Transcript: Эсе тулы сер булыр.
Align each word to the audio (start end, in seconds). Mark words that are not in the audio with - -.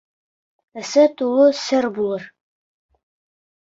Эсе 0.83 1.05
тулы 1.21 1.47
сер 1.61 1.91
булыр. 2.01 2.29